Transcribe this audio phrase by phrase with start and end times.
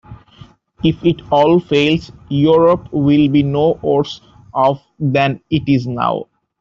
[0.83, 4.19] If it all fails, Europe will be no worse
[4.51, 6.25] off than it is now.